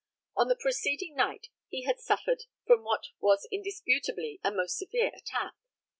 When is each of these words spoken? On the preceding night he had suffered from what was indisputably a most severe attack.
On 0.35 0.47
the 0.47 0.55
preceding 0.55 1.13
night 1.15 1.49
he 1.69 1.83
had 1.83 1.99
suffered 1.99 2.45
from 2.65 2.83
what 2.83 3.03
was 3.19 3.47
indisputably 3.51 4.39
a 4.43 4.49
most 4.49 4.75
severe 4.79 5.11
attack. 5.15 5.53